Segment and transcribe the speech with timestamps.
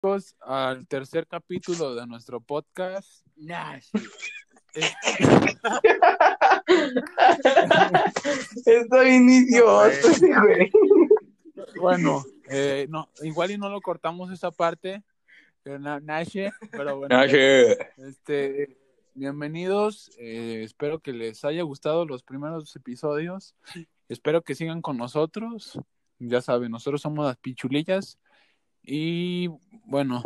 [0.00, 3.22] chicos al tercer capítulo de nuestro podcast.
[3.36, 3.86] Nash.
[8.64, 10.70] Estoy idiota, sí, güey.
[11.78, 15.02] Bueno, eh, no, igual y no lo cortamos esa parte,
[15.66, 17.72] eh, na- Nashe, pero bueno, Nache.
[17.98, 18.78] este,
[19.14, 23.54] bienvenidos, eh, espero que les haya gustado los primeros episodios,
[24.08, 25.78] espero que sigan con nosotros,
[26.18, 28.18] ya saben, nosotros somos las pichulillas
[28.82, 29.48] y
[29.84, 30.22] bueno,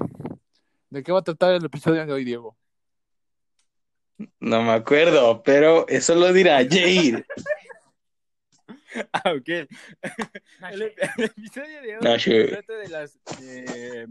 [0.90, 2.56] ¿de qué va a tratar el episodio de hoy, Diego?
[4.40, 7.26] No me acuerdo, pero eso lo dirá Jair.
[9.12, 9.48] Ah, ok.
[9.48, 10.92] El, el
[11.24, 14.06] episodio de hoy trata de las eh,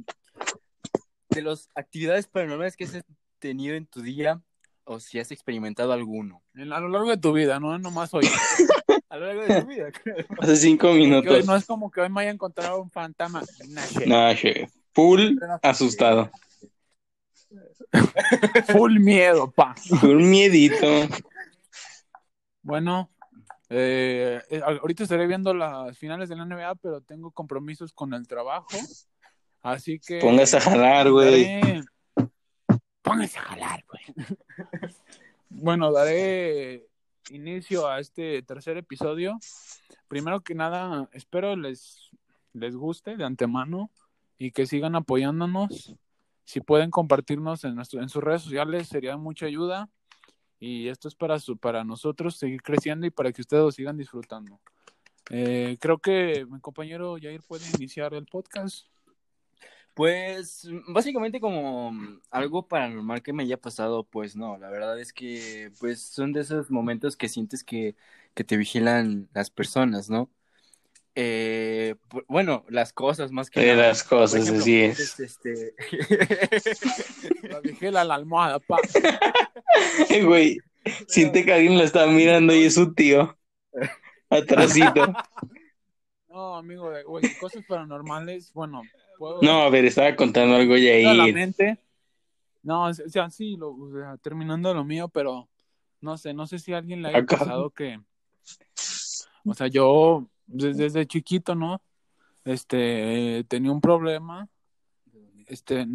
[1.30, 3.02] de las actividades paranormales que has
[3.40, 4.42] tenido en tu día
[4.84, 6.44] o si has experimentado alguno.
[6.54, 8.26] En- a lo largo de tu vida, no nomás hoy.
[9.14, 10.26] A lo largo de tu vida, claro.
[10.40, 11.46] Hace cinco hoy minutos.
[11.46, 13.44] no es como que hoy me haya encontrado un fantasma.
[13.70, 14.08] Nashe.
[14.08, 14.70] Nache.
[14.94, 16.32] Full asustado.
[18.72, 19.76] Full miedo, pa.
[19.76, 20.88] Full miedito.
[22.64, 23.12] Bueno,
[23.70, 28.28] eh, eh, ahorita estaré viendo las finales de la NBA, pero tengo compromisos con el
[28.28, 28.68] trabajo.
[29.62, 30.18] Así que.
[30.22, 31.44] Póngase a jalar, güey.
[31.62, 31.84] daré-
[33.04, 34.28] Póngase a jalar, güey.
[35.50, 36.88] bueno, daré
[37.30, 39.40] inicio a este tercer episodio.
[40.08, 42.12] Primero que nada, espero les,
[42.54, 43.90] les guste de antemano
[44.38, 45.96] y que sigan apoyándonos.
[46.46, 49.90] Si pueden compartirnos en, nuestro- en sus redes sociales, sería mucha ayuda.
[50.60, 53.98] Y esto es para, su, para nosotros seguir creciendo y para que ustedes lo sigan
[53.98, 54.60] disfrutando.
[55.30, 58.88] Eh, creo que mi compañero Jair puede iniciar el podcast.
[59.94, 61.92] Pues básicamente como
[62.32, 66.42] algo paranormal que me haya pasado, pues no, la verdad es que pues son de
[66.42, 67.96] esos momentos que sientes que,
[68.34, 70.32] que te vigilan las personas, ¿no?
[71.16, 71.96] Eh,
[72.28, 73.90] bueno, las cosas más que De nada.
[73.90, 75.00] las cosas, ejemplo, así es.
[75.00, 75.76] es, este...
[77.50, 78.78] La vigila a la almohada, pa.
[80.26, 80.58] Güey,
[81.08, 83.38] siente que alguien lo está mirando y es su tío.
[84.30, 85.14] Atrasito.
[86.30, 88.82] No, amigo, de- güey, cosas paranormales, bueno,
[89.18, 89.42] puedo...
[89.42, 91.34] No, a ver, estaba contando algo a la Jair.
[91.34, 91.80] mente.
[92.64, 95.50] No, o sea, sí, lo, o sea, terminando lo mío, pero
[96.00, 98.00] no sé, no sé si a alguien le haya pasado que,
[99.46, 101.82] o sea, yo desde, desde chiquito, ¿no?
[102.46, 104.48] Este, eh, tenía un problema,
[105.48, 105.86] este,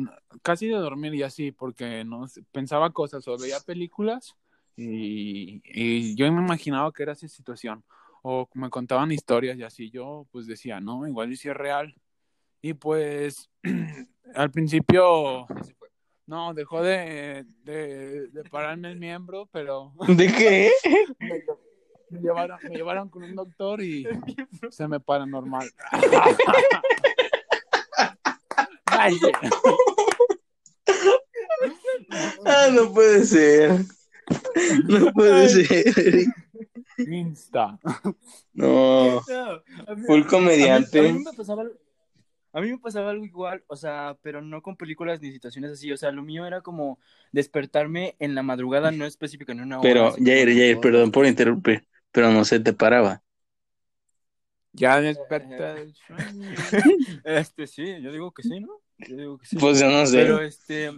[0.43, 4.37] casi de dormir y así, porque no pensaba cosas o veía películas
[4.77, 7.83] y, y yo me imaginaba que era esa situación,
[8.23, 11.95] o me contaban historias y así, yo pues decía, no, igual y si es real.
[12.63, 13.49] Y pues
[14.35, 15.47] al principio
[16.27, 20.71] no, dejó de, de, de pararme el miembro, pero ¿De qué?
[21.21, 21.43] me,
[22.11, 24.07] me llevaron, me llevaron con un doctor y
[24.71, 25.69] se me para normal.
[32.45, 33.85] Ah, no puede ser.
[34.89, 36.25] No puede ser.
[36.99, 37.79] Insta.
[38.53, 39.23] No.
[39.23, 39.37] Full
[39.87, 41.13] A mí, a comediante.
[41.13, 41.65] mí me pasaba,
[42.53, 45.93] a mí me pasaba algo igual, o sea, pero no con películas ni situaciones así,
[45.93, 46.99] o sea, lo mío era como
[47.33, 49.89] despertarme en la madrugada, no específico en una hora.
[49.89, 53.23] Pero, Jair, Jair, perdón por interrumpir, pero no se te paraba.
[54.73, 56.51] Ya desperté del sueño.
[57.25, 58.81] Este, sí, yo digo que sí, ¿no?
[58.99, 59.57] Yo digo que sí.
[59.57, 60.19] Pues yo no sé.
[60.19, 60.93] Pero este,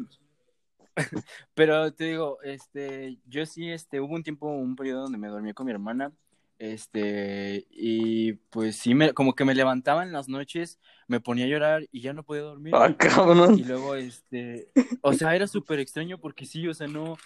[1.54, 5.52] pero te digo, este, yo sí, este, hubo un tiempo, un periodo donde me dormí
[5.52, 6.12] con mi hermana,
[6.60, 10.78] este, y pues sí, me, como que me levantaba en las noches,
[11.08, 12.74] me ponía a llorar y ya no podía dormir.
[12.76, 13.58] Ah, cabrón.
[13.58, 14.70] Y luego, este,
[15.00, 17.16] o sea, era súper extraño porque sí, o sea, no,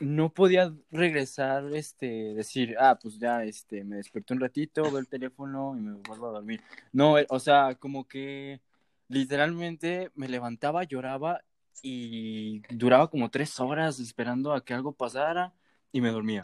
[0.00, 5.06] no podía regresar, este, decir, ah, pues ya, este, me desperté un ratito, veo el
[5.06, 6.62] teléfono y me vuelvo a dormir.
[6.92, 8.62] No, eh, o sea, como que
[9.08, 11.42] literalmente me levantaba, lloraba
[11.82, 15.52] y duraba como tres horas esperando a que algo pasara
[15.92, 16.40] y me dormía.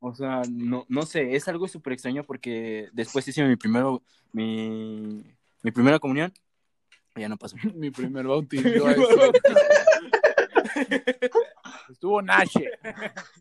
[0.00, 4.02] O sea, no, no sé, es algo súper extraño porque después hice mi primero,
[4.32, 5.24] mi,
[5.62, 6.32] mi primera comunión
[7.16, 7.56] y ya no pasó.
[7.74, 8.70] Mi primer bautismo.
[11.90, 12.70] Estuvo Nashe.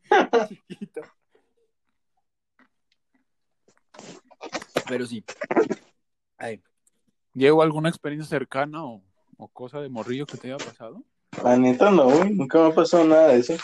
[0.49, 1.01] chiquito.
[4.87, 5.23] Pero sí.
[6.37, 6.61] Ay,
[7.33, 9.03] ¿Llegó alguna experiencia cercana o,
[9.37, 11.03] o cosa de morrillo que te haya pasado?
[11.43, 12.33] La neta no, güey.
[12.33, 13.55] Nunca me ha pasado nada de eso.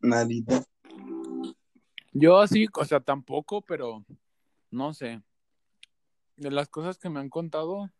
[0.00, 0.64] Nadita.
[2.14, 4.04] Yo así, o sea, tampoco, pero
[4.70, 5.20] no sé.
[6.36, 7.90] De las cosas que me han contado,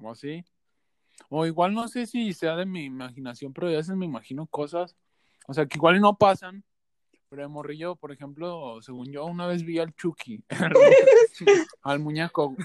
[0.00, 0.44] o así.
[1.28, 4.96] O igual no sé si sea de mi imaginación, pero a veces me imagino cosas,
[5.46, 6.64] o sea, que igual no pasan.
[7.28, 10.42] Pero de morrillo, por ejemplo, según yo, una vez vi al Chucky,
[11.82, 12.56] al muñeco.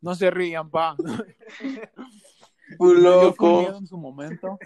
[0.00, 0.96] No se rían, pa.
[2.78, 3.60] loco.
[3.60, 4.58] miedo en su momento.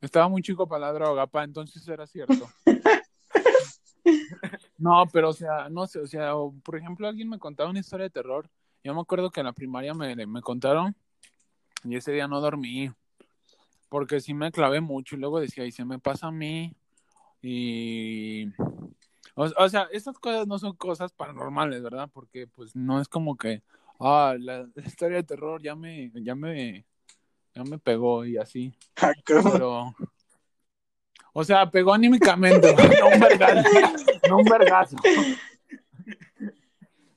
[0.00, 2.48] Estaba muy chico para la droga, pa, entonces era cierto.
[4.78, 7.80] No, pero o sea, no sé, o sea, o, por ejemplo, alguien me contaba una
[7.80, 8.48] historia de terror.
[8.82, 10.96] Yo me acuerdo que en la primaria me, me contaron
[11.84, 12.90] y ese día no dormí
[13.90, 16.74] porque sí me clavé mucho y luego decía, y se me pasa a mí
[17.42, 18.46] y...
[19.34, 22.08] O, o sea, esas cosas no son cosas paranormales, ¿verdad?
[22.12, 23.62] Porque pues no es como que,
[23.98, 26.84] ah, la, la historia de terror ya me, ya me,
[27.54, 28.72] ya me pegó y así.
[28.96, 29.12] Ah.
[29.24, 29.94] Pero,
[31.32, 33.68] o sea, pegó anímicamente, no un vergazo,
[34.28, 34.96] no un vergazo.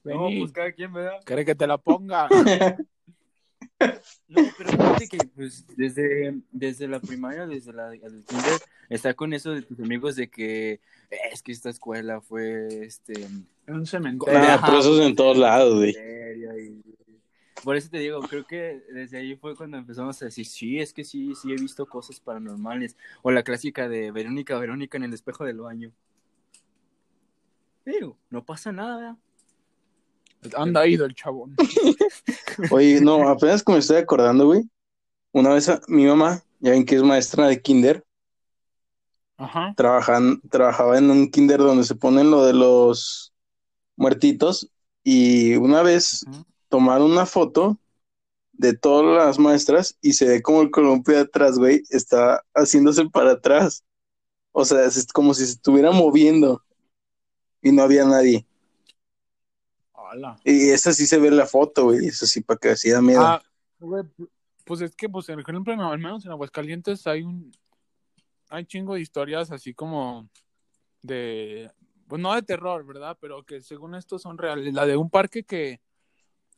[0.04, 1.20] No, pues cada quien, ¿verdad?
[1.26, 2.28] ¿quiere que te la ponga?
[4.28, 8.60] No, pero fíjate que pues desde, desde la primaria, desde la del kinder,
[8.90, 10.74] está con eso de tus amigos de que
[11.10, 13.28] "Eh, es que esta escuela fue este
[13.68, 14.40] un cementerio.
[14.42, 15.92] Ah, pero eso es en todos lados, güey.
[15.92, 16.93] y-
[17.64, 20.94] Por eso te digo, creo que desde ahí fue cuando empezamos a decir, sí, es
[20.94, 22.98] que sí, sí he visto cosas paranormales.
[23.22, 25.92] O la clásica de Verónica, Verónica en el espejo del baño.
[27.86, 29.18] Digo, no pasa nada.
[30.58, 31.56] Anda ido el chabón.
[32.72, 34.64] Oye, no, apenas que me estoy acordando, güey.
[35.32, 38.04] Una vez a- mi mamá, ya ven que es maestra de kinder,
[39.38, 39.74] Ajá.
[39.76, 43.34] trabajan, trabajaba en un kinder donde se ponen lo de los
[43.96, 44.70] muertitos
[45.04, 46.26] y una vez.
[46.74, 47.78] Tomaron una foto
[48.52, 53.08] de todas las maestras y se ve como el columpio de atrás, güey, está haciéndose
[53.12, 53.84] para atrás.
[54.52, 56.64] O sea, es como si se estuviera moviendo
[57.62, 58.48] y no había nadie.
[59.92, 60.40] Hola.
[60.44, 63.04] Y esa sí se ve en la foto, güey, eso sí, para que así da
[63.04, 63.22] miedo.
[63.22, 63.44] Ah,
[63.80, 64.06] güey,
[64.66, 67.52] pues es que, pues, por ejemplo, al menos en Aguascalientes hay un,
[68.50, 70.28] hay chingo de historias así como
[71.04, 71.70] de,
[72.08, 73.16] pues no de terror, ¿verdad?
[73.22, 74.74] Pero que según esto son reales.
[74.74, 75.80] La de un parque que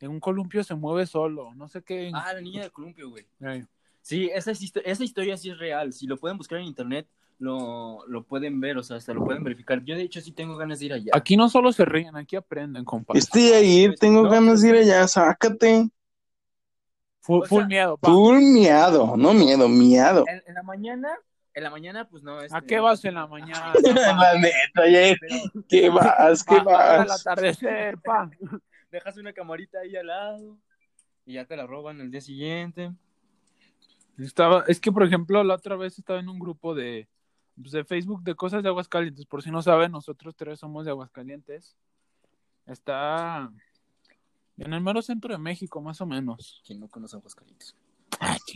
[0.01, 2.11] en un columpio se mueve solo, no sé qué.
[2.13, 3.25] Ah, la niña del columpio, güey.
[3.41, 3.65] Ey.
[4.01, 5.91] Sí, esa, esa historia sí es real.
[5.91, 7.07] Si lo pueden buscar en internet,
[7.39, 9.83] lo, lo pueden ver, o sea, hasta lo pueden verificar.
[9.83, 11.11] Yo, de hecho, sí tengo ganas de ir allá.
[11.13, 13.19] Aquí no solo se ríen, aquí aprenden, compadre.
[13.19, 15.89] Estoy a ir, tengo No, ganas de ir allá, sácate.
[17.21, 18.07] Full, o full miedo, pa.
[18.07, 20.25] Full miado, no miedo, miado.
[20.27, 21.17] En, en la mañana,
[21.55, 22.37] en la mañana, pues no.
[22.37, 23.73] ¿A este, qué vas en la mañana?
[23.83, 24.83] La neta,
[25.67, 26.43] ¿qué vas?
[26.43, 26.63] ¿Qué Pa?
[26.63, 27.21] Para el vas?
[27.21, 28.29] atardecer, pa.
[28.95, 30.57] Dejas una camarita ahí al lado
[31.25, 32.91] y ya te la roban el día siguiente.
[34.17, 37.07] Estaba, es que por ejemplo, la otra vez estaba en un grupo de,
[37.59, 39.25] pues, de Facebook de cosas de Aguascalientes.
[39.25, 41.75] Por si no saben, nosotros tres somos de Aguascalientes.
[42.65, 43.51] Está
[44.57, 46.61] en el mero centro de México, más o menos.
[46.65, 47.75] ¿Quién no conoce Aguascalientes?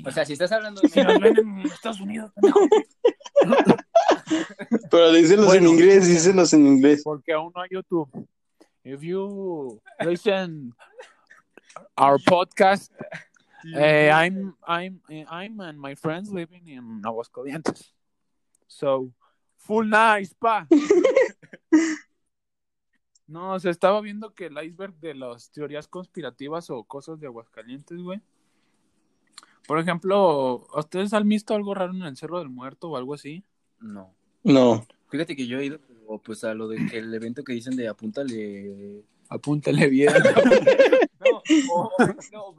[0.05, 2.31] O sea, si estás hablando de Si nos México, ven en Estados Unidos.
[4.91, 5.67] Pero díselos Bueno.
[5.69, 7.01] en inglés, díselos en inglés.
[7.03, 8.07] porque aún no hay YouTube.
[8.89, 10.73] If you listen
[11.93, 12.89] our podcast,
[13.77, 14.99] eh, I'm I'm
[15.29, 17.93] I'm and my friends living in Aguascalientes.
[18.65, 19.13] So
[19.57, 20.65] full nice, pa.
[23.29, 28.01] No, se estaba viendo que el iceberg de las teorías conspirativas o cosas de Aguascalientes,
[28.01, 28.19] güey.
[29.67, 33.43] Por ejemplo, ¿ustedes han visto algo raro en el Cerro del Muerto o algo así?
[33.79, 34.15] no.
[34.43, 34.83] No.
[35.09, 37.75] Fíjate que yo he ido pero, pues a lo de que el evento que dicen
[37.75, 39.03] de apúntale.
[39.29, 40.11] Apúntale bien.
[41.19, 42.55] No, o- o- no.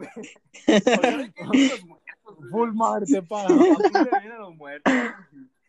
[2.50, 3.44] Full Marte, pa.
[3.44, 4.92] Apúntale bien a los muertos.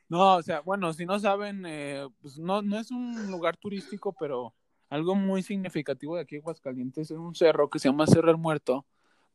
[0.09, 4.13] No, o sea, bueno, si no saben, eh, pues no, no es un lugar turístico,
[4.19, 4.53] pero
[4.89, 8.37] algo muy significativo de aquí de Aguascalientes es un cerro que se llama Cerro el
[8.37, 8.85] Muerto,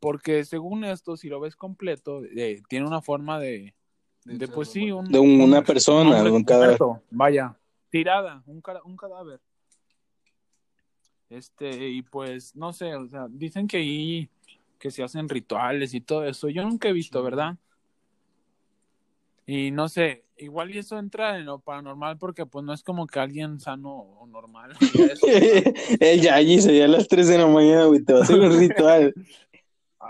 [0.00, 3.74] porque según esto, si lo ves completo, eh, tiene una forma de,
[4.26, 6.68] de pues sí, un, De una un- persona, un cadáver.
[6.78, 7.56] muerto, vaya,
[7.90, 9.40] tirada, un, ca- un cadáver.
[11.28, 14.28] Este, y pues, no sé, o sea, dicen que ahí,
[14.78, 17.22] que se hacen rituales y todo eso, yo nunca he visto.
[17.22, 17.56] ¿verdad?
[19.46, 23.06] Y no sé, igual y eso entra en lo paranormal porque pues no es como
[23.06, 24.72] que alguien sano o normal.
[24.94, 25.26] eso.
[26.00, 28.50] El Yayi sería a las 3 de la mañana, güey, te va a hacer un
[28.58, 29.14] ritual.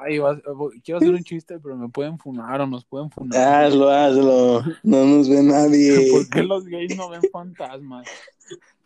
[0.03, 0.41] Ay, vas-
[0.85, 3.65] quiero hacer un chiste, pero me pueden funar o nos pueden funar.
[3.65, 4.63] Hazlo, hazlo.
[4.83, 6.09] No nos ve nadie.
[6.13, 8.07] ¿Por qué los gays no ven fantasmas?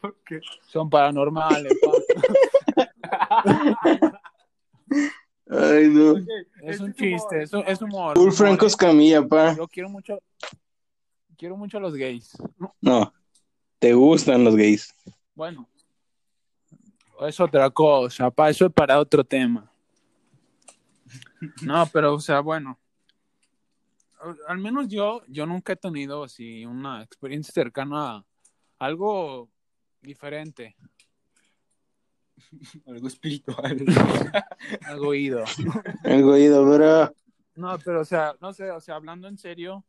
[0.01, 0.41] ¿Por qué?
[0.69, 1.93] Son paranormales, pa.
[5.51, 6.15] Ay, no.
[6.63, 8.15] Es un chiste, es, es humor.
[8.15, 8.67] Full humor, Franco.
[8.67, 9.55] Escamilla, pa.
[9.57, 10.19] Yo quiero mucho,
[11.37, 12.37] quiero mucho a los gays.
[12.81, 13.13] No.
[13.79, 14.95] Te gustan los gays.
[15.35, 15.67] Bueno,
[17.21, 19.70] es otra cosa, pa, eso es para otro tema.
[21.63, 22.79] No, pero, o sea, bueno,
[24.49, 28.25] al menos yo, yo nunca he tenido así una experiencia cercana a
[28.79, 29.49] algo
[30.01, 30.77] diferente.
[32.87, 33.85] Algo espiritual.
[34.87, 35.45] Algo oído.
[36.05, 37.15] El oído, bro.
[37.55, 39.85] No, pero o sea, no sé, o sea, hablando en serio,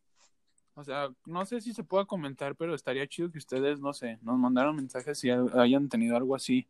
[0.73, 4.19] o sea, no sé si se pueda comentar, pero estaría chido que ustedes, no sé,
[4.21, 6.67] nos mandaran mensajes si hayan tenido algo así.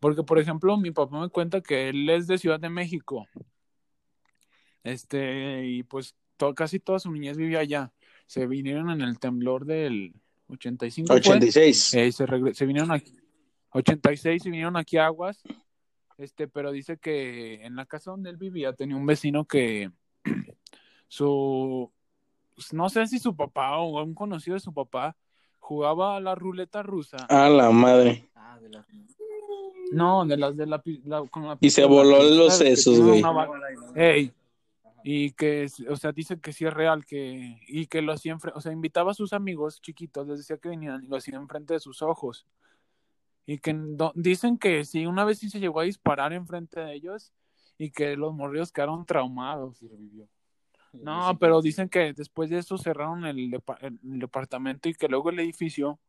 [0.00, 3.28] Porque, por ejemplo, mi papá me cuenta que él es de Ciudad de México.
[4.84, 7.92] Este, y pues to- casi toda su niñez vivía allá.
[8.26, 10.14] Se vinieron en el temblor del
[10.48, 11.08] 85.
[11.08, 11.16] fue.
[11.16, 11.94] 86.
[11.94, 13.14] Eh, se, se vinieron aquí,
[13.72, 15.42] 86 se vinieron aquí a Aguas,
[16.18, 19.90] este, pero dice que en la casa donde él vivía tenía un vecino que
[21.08, 21.90] su,
[22.72, 25.16] no sé si su papá o un conocido de su papá
[25.58, 27.16] jugaba a la ruleta rusa.
[27.28, 28.28] A la madre.
[28.34, 28.86] Ah, de la...
[29.92, 33.22] No, de las de la, la- con la Y se voló los sesos, güey.
[33.96, 34.32] Ey,
[35.02, 38.60] y que, o sea, dice que sí es real, que, y que lo hacía, o
[38.60, 41.80] sea, invitaba a sus amigos chiquitos, les decía que vinieran y lo hacía enfrente de
[41.80, 42.46] sus ojos.
[43.46, 43.76] Y que
[44.14, 47.32] dicen que sí, una vez sí se llegó a disparar enfrente de ellos
[47.78, 49.78] y que los morridos quedaron traumados.
[49.78, 50.28] Sí, revivió.
[50.92, 55.30] No, pero dicen que después de eso cerraron el, depa- el departamento y que luego
[55.30, 56.00] el edificio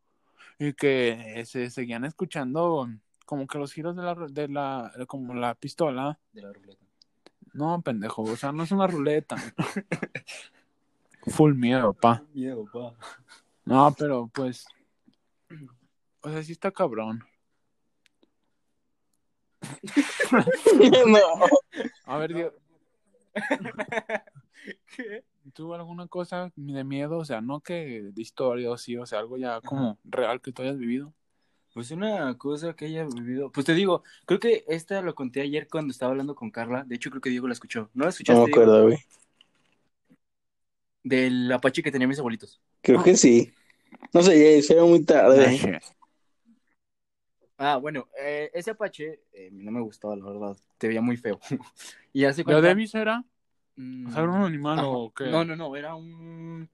[0.57, 2.89] y que se seguían escuchando
[3.25, 6.19] como que los giros de la, de la, como la pistola.
[6.33, 6.83] De la ruleta.
[7.53, 9.35] No, pendejo, o sea, no es una ruleta.
[11.27, 12.23] Full miedo, pa.
[12.33, 12.93] Miedo, pa.
[13.65, 14.65] No, pero pues.
[16.21, 17.23] O sea, sí está cabrón.
[21.07, 21.19] no.
[22.05, 22.53] A ver, Diego,
[24.95, 25.23] ¿Qué?
[25.53, 27.17] ¿tú alguna cosa de miedo?
[27.17, 30.51] O sea, no que de historia o sí, o sea, algo ya como real que
[30.51, 31.13] tú hayas vivido.
[31.73, 33.51] Pues una cosa que haya vivido.
[33.51, 36.83] Pues te digo, creo que esta lo conté ayer cuando estaba hablando con Carla.
[36.85, 37.89] De hecho, creo que Diego la escuchó.
[37.93, 38.39] ¿No la No escuchaste?
[38.39, 38.51] me Diego?
[38.51, 38.97] acuerdo, güey.
[41.03, 42.59] Del Apache que tenía mis abuelitos.
[42.81, 43.53] Creo que sí.
[44.13, 45.81] No sé, ya se ve muy tarde.
[47.57, 50.57] Ah, bueno, eh, ese Apache eh, no me gustaba, la verdad.
[50.77, 51.39] Te veía muy feo.
[52.13, 52.69] y hace ¿Lo cuenta.
[52.69, 53.23] Davis era?
[53.75, 54.85] Mm, O sea, era un animal ajá.
[54.85, 55.25] o qué?
[55.29, 56.69] No, no, no, era un.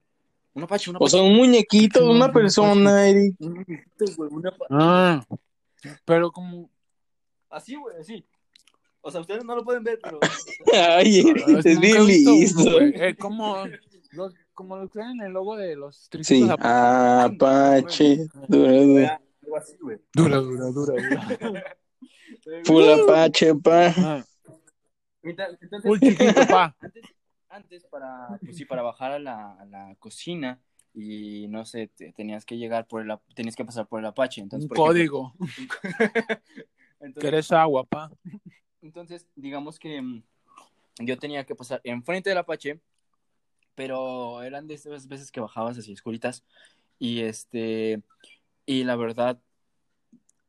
[0.58, 3.36] Un Apache, un O sea, un muñequito, una persona, Eric.
[3.38, 4.66] Un muñequito, güey, un Apache.
[4.70, 5.24] Ah,
[6.04, 6.68] pero como.
[7.48, 8.26] Así, güey, así.
[9.00, 10.18] O sea, ustedes no lo pueden ver, pero.
[10.96, 12.62] Ay, Eric, Ah, es bien listo.
[12.72, 12.92] güey.
[12.96, 13.64] Eh, como
[14.12, 17.34] los, como los que tienen el logo de los tricitos Sí, Apache.
[17.36, 19.02] Apache, dura, dura.
[19.04, 19.98] Era algo así, güey.
[20.12, 20.94] Dura, dura, dura.
[21.40, 21.64] dura.
[22.64, 23.94] Full Apache, pa.
[23.96, 24.24] Ah,
[25.22, 26.74] Entonces, full chiquito, pa.
[26.80, 27.04] antes,
[27.48, 30.60] antes para, pues sí, para bajar a la, a la cocina
[30.94, 34.40] y no sé, te- tenías que llegar por el, tenías que pasar por el Apache.
[34.40, 35.34] Entonces, Un por ejemplo, código.
[37.00, 38.10] entonces, eres agua, pa.
[38.82, 40.22] entonces, digamos que mm,
[41.00, 42.80] yo tenía que pasar enfrente del Apache,
[43.74, 46.44] pero eran de esas veces que bajabas así oscuritas
[46.98, 48.02] y este,
[48.66, 49.40] y la verdad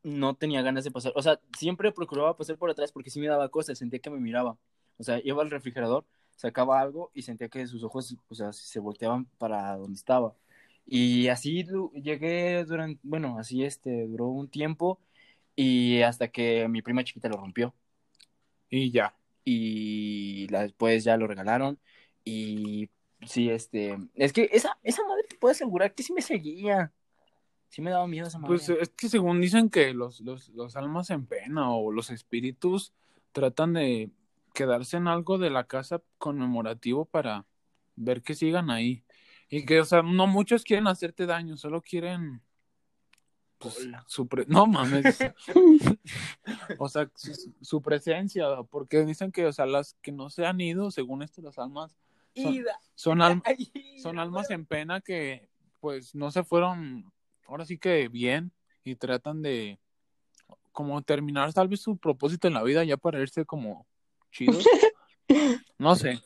[0.02, 3.28] no tenía ganas de pasar, o sea, siempre procuraba pasar por atrás porque sí me
[3.28, 4.58] daba cosas, sentía que me miraba,
[4.98, 6.06] o sea, iba al refrigerador,
[6.40, 10.34] sacaba algo y sentía que sus ojos, o sea, se volteaban para donde estaba.
[10.86, 11.66] Y así
[12.02, 15.00] llegué durante, bueno, así este, duró un tiempo
[15.54, 17.74] y hasta que mi prima chiquita lo rompió
[18.70, 19.14] Y ya.
[19.44, 21.78] y la- después ya lo regalaron
[22.24, 22.90] y
[23.26, 26.94] sí, este, es que esa, esa madre te puedo asegurar que sí me seguía,
[27.68, 28.56] sí me daba miedo esa madre.
[28.56, 32.94] Pues es que según dicen que los, los, los almas en pena o los espíritus
[33.34, 34.10] tratan de
[34.60, 37.46] quedarse en algo de la casa conmemorativo para
[37.96, 39.06] ver que sigan ahí.
[39.48, 42.42] Y que, o sea, no muchos quieren hacerte daño, solo quieren
[43.58, 45.18] pues, su pre- no mames.
[46.78, 50.60] o sea, su, su presencia, porque dicen que, o sea, las que no se han
[50.60, 51.96] ido, según esto, las almas
[52.36, 53.42] son, Ida, son, al-
[54.20, 55.48] almas en pena que,
[55.80, 57.10] pues, no se fueron,
[57.48, 58.52] ahora sí que bien,
[58.84, 59.80] y tratan de,
[60.74, 63.88] como terminar tal vez su propósito en la vida ya para irse como
[64.32, 64.66] chidos.
[65.78, 66.20] No sé.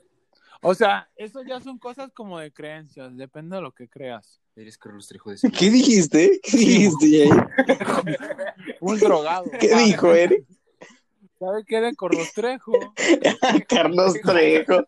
[0.62, 4.39] O sea, eso ya son cosas como de creencias, depende de lo que creas.
[4.55, 6.39] Eres Carlos Trejo de ¿Qué dijiste?
[6.41, 7.33] ¿Qué dijiste, Yair?
[8.79, 9.45] Un drogado.
[9.60, 10.45] ¿Qué Ah, dijo, Eric?
[11.39, 12.72] ¿Sabe qué de Corrostrejo?
[13.67, 14.86] Carlos Trejo.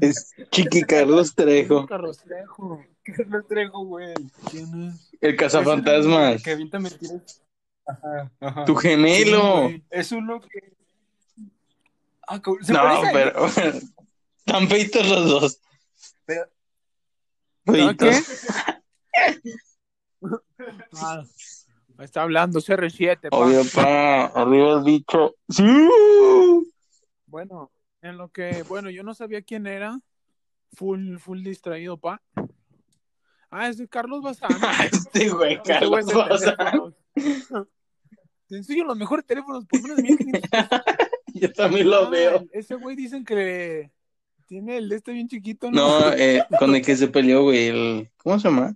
[0.00, 1.86] Es Chiqui Carlos Trejo.
[1.88, 2.84] Carlos Trejo.
[3.02, 4.14] Carlos Trejo, güey.
[4.50, 5.10] ¿Quién es?
[5.20, 6.40] El cazafantasmas.
[6.42, 6.56] Que.
[7.86, 8.64] Ajá, ajá.
[8.66, 9.70] Tu gemelo.
[9.90, 10.76] Es uno que.
[12.28, 13.46] Ah, se No, parece pero.
[14.44, 15.60] Tan feitos los dos.
[16.26, 16.48] Pero-
[17.64, 18.12] ¿Pero qué?
[21.00, 21.22] Ah,
[22.00, 23.30] está hablando CR7.
[23.30, 23.36] pa.
[23.36, 24.26] Obvio, pa.
[24.26, 25.36] Arriba el bicho.
[25.48, 25.64] ¡Sí!
[27.26, 27.70] Bueno,
[28.02, 29.98] en lo que, bueno, yo no sabía quién era.
[30.74, 32.20] Full, full distraído, pa.
[33.50, 34.50] Ah, es de Carlos Bazán.
[34.92, 36.94] Este güey, güey Carlos Bazán.
[38.48, 41.07] Te enseño los mejores teléfonos por menos de 1500 pesos.
[41.40, 42.44] Yo también lo Ah, veo.
[42.52, 43.90] Ese güey dicen que
[44.46, 46.00] tiene el de este bien chiquito, ¿no?
[46.00, 48.10] No, eh, con el que se peleó, güey, el...
[48.18, 48.74] ¿Cómo se llama?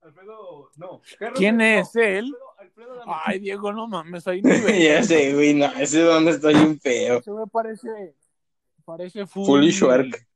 [0.00, 1.02] Alfredo, no.
[1.18, 1.64] Carlos, ¿Quién no.
[1.64, 2.26] es él?
[2.58, 3.12] Alfredo, Alfredo Dame.
[3.24, 6.78] Ay, Diego, no mames, ahí no ya sé, güey, no, ese es donde está bien
[6.80, 7.18] feo.
[7.18, 8.14] Ese güey parece,
[8.84, 9.46] parece full.
[9.46, 10.26] Fully Shark.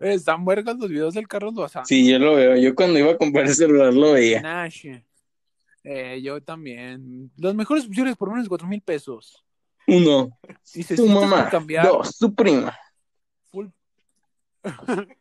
[0.00, 1.84] Eh, Están vergas los videos del Carlos Lozano.
[1.86, 2.56] Sí, yo lo veo.
[2.56, 4.40] Yo cuando iba a comprar el celular lo veía.
[4.42, 4.86] Nash.
[5.84, 7.30] Eh, yo también.
[7.36, 9.44] Las mejores opciones por menos de cuatro mil pesos.
[9.86, 10.30] Uno,
[10.74, 11.50] Y se tu mamá.
[11.50, 12.74] cambiar Dos, tu prima.
[13.50, 13.66] full,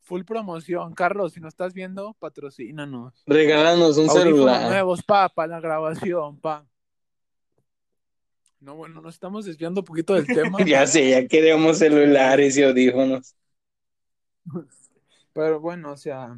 [0.00, 0.94] full promoción.
[0.94, 3.22] Carlos, si nos estás viendo, patrocínanos.
[3.26, 4.70] Regálanos un celular.
[4.70, 6.66] nuevos, pa, para la grabación, pa.
[8.60, 10.58] No, bueno, nos estamos desviando un poquito del tema.
[10.64, 13.34] Ya sé, ya queremos celulares y audífonos.
[15.34, 16.36] Pero bueno, o sea,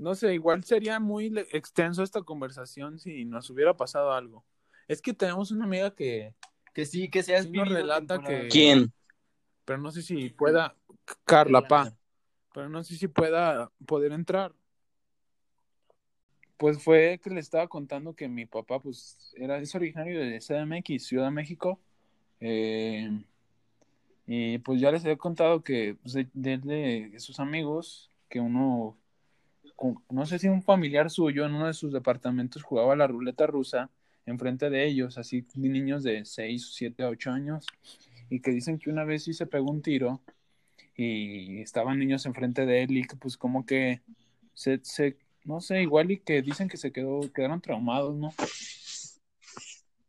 [0.00, 4.44] no sé, igual sería muy extenso esta conversación si nos hubiera pasado algo.
[4.88, 6.34] Es que tenemos una amiga que,
[6.74, 8.92] Que sí, que seas Sí nos relata que- ¿Quién?
[9.64, 10.74] pero no sé si pueda,
[11.24, 11.92] Carla, pa,
[12.52, 14.52] pero no sé si pueda poder entrar.
[16.56, 21.06] Pues fue que le estaba contando que mi papá, pues, era, es originario de CDMX,
[21.06, 21.80] Ciudad de México.
[22.40, 23.08] Eh,
[24.26, 28.96] y pues ya les había contado que pues, de, de- de sus amigos, que uno,
[30.10, 33.90] no sé si un familiar suyo en uno de sus departamentos jugaba la ruleta rusa
[34.26, 37.66] enfrente de ellos, así niños de 6, 7, 8 años,
[38.28, 40.20] y que dicen que una vez sí se pegó un tiro
[40.94, 44.02] y estaban niños enfrente de él y que pues como que
[44.52, 48.32] se, se no sé, igual y que dicen que se quedó, quedaron traumados, ¿no?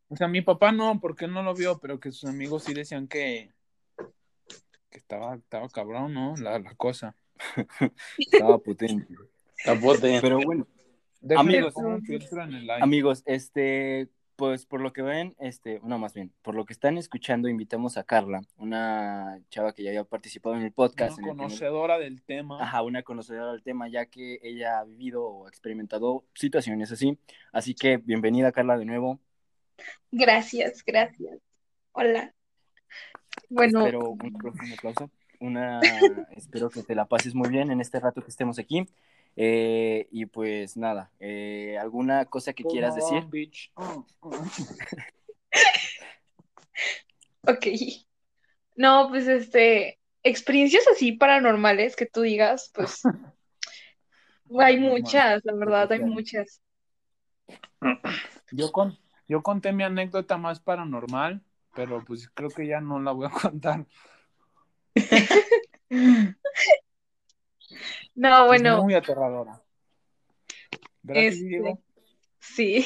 [0.10, 2.74] O sea, mi papá no, porque él no lo vio, pero que sus amigos sí
[2.74, 3.54] decían que,
[4.90, 6.36] que estaba, estaba cabrón, ¿no?
[6.36, 7.16] La, la cosa.
[8.18, 9.16] Estaba potente.
[9.64, 10.20] Capote.
[10.22, 10.68] Pero bueno,
[11.38, 11.74] Amigos.
[12.82, 16.98] amigos, este, pues por lo que ven, este, no, más bien, por lo que están
[16.98, 21.18] escuchando, invitamos a Carla, una chava que ya había participado en el podcast.
[21.20, 22.62] Una en el primer- conocedora del tema.
[22.64, 27.20] Ajá, una conocedora del tema, ya que ella ha vivido o experimentado situaciones así.
[27.52, 29.20] Así que bienvenida, Carla, de nuevo.
[30.12, 31.40] Gracias, gracias.
[31.92, 32.34] Hola.
[33.50, 35.12] Bueno, Espero un, un aplauso.
[35.40, 35.80] Una,
[36.36, 38.88] espero que te la pases muy bien en este rato que estemos aquí.
[39.36, 43.26] Eh, y pues nada, eh, ¿alguna cosa que quieras decir?
[43.28, 43.72] bitch.
[43.76, 44.32] Oh, oh.
[47.48, 47.68] ok.
[48.76, 53.02] No, pues este, experiencias así paranormales que tú digas, pues
[54.60, 56.62] hay muchas, la verdad, hay muchas.
[58.52, 61.42] Yo, con, yo conté mi anécdota más paranormal,
[61.74, 63.86] pero pues creo que ya no la voy a contar.
[68.16, 69.62] No, Es bueno, muy aterradora.
[71.04, 71.80] ¿Verdad que sí, Este- Diego?
[72.40, 72.86] sí.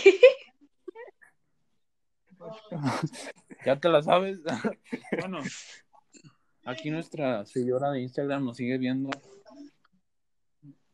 [3.65, 4.39] ¿Ya te la sabes?
[5.19, 5.39] bueno,
[6.65, 9.09] aquí nuestra seguidora de Instagram nos sigue viendo.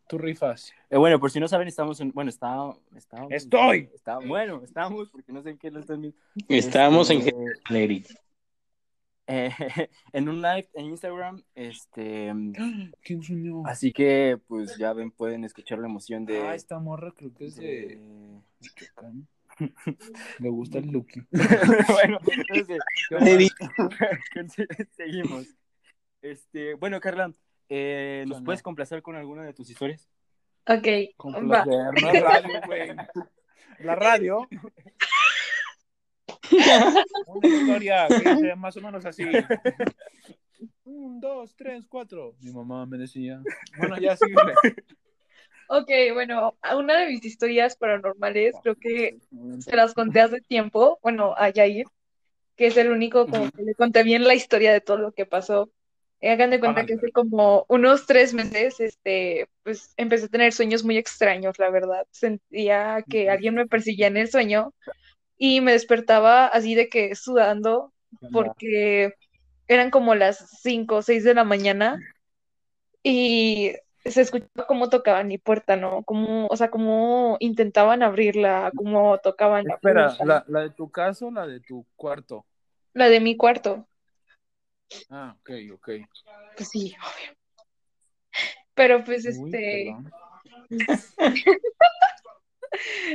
[0.07, 0.73] Tú rifas.
[0.89, 2.11] Eh, bueno, por si no saben, estamos en.
[2.11, 2.73] Bueno, está.
[2.95, 3.89] está ¡Estoy!
[3.93, 6.17] está- bueno, estamos, porque no sé en qué lo están viendo.
[6.49, 8.03] Estábamos en Este, eh,
[10.13, 11.43] en un live en Instagram.
[11.55, 12.33] Este.
[13.03, 13.65] ¿Quién soñó?
[13.65, 16.41] Así que, pues ya ven, pueden escuchar la emoción de.
[16.41, 18.01] Ah, esta morra creo que es de de-.
[20.39, 21.21] Le gusta el Lucky.
[21.87, 22.79] bueno, entonces,
[24.95, 25.47] seguimos.
[26.21, 27.31] Este, bueno, Carla,
[27.69, 30.09] eh, ¿nos puedes complacer con alguna de tus historias?
[30.67, 31.63] Ok, Con va.
[31.63, 32.95] placer, no es radio, güey.
[33.79, 34.47] La radio.
[37.27, 39.23] Una historia que más o menos así.
[40.83, 42.35] Un, dos, tres, cuatro.
[42.41, 43.41] Mi mamá me decía.
[43.77, 44.35] Bueno, ya sigue.
[45.73, 49.19] Ok, bueno, una de mis historias paranormales, creo que
[49.59, 51.85] se las conté hace tiempo, bueno, a Yair,
[52.57, 55.25] que es el único como que le conté bien la historia de todo lo que
[55.25, 55.71] pasó.
[56.19, 60.51] Eh, hagan de cuenta que hace como unos tres meses, este, pues empecé a tener
[60.51, 62.05] sueños muy extraños, la verdad.
[62.11, 64.73] Sentía que alguien me perseguía en el sueño
[65.43, 67.91] y me despertaba así de que sudando
[68.31, 69.15] porque
[69.67, 71.99] eran como las 5 o 6 de la mañana
[73.01, 73.71] y
[74.05, 76.03] se escuchaba cómo tocaban mi puerta, ¿no?
[76.03, 80.25] Como, o sea, cómo intentaban abrirla, cómo tocaban la Espera, puerta.
[80.25, 82.45] la, la de tu caso o la de tu cuarto.
[82.93, 83.87] La de mi cuarto,
[85.09, 85.89] Ah, ok, ok.
[86.55, 87.35] pues sí, obvio.
[88.75, 89.95] Pero pues Uy, este,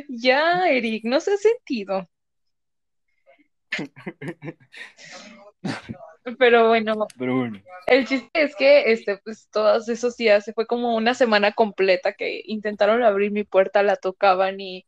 [0.09, 2.09] ya, Eric, no se ha sentido.
[6.39, 7.63] Pero bueno, Pero bueno.
[7.87, 12.15] el chiste es que este, pues todos esos días se fue como una semana completa
[12.15, 14.87] que intentaron abrir mi puerta, la tocaban y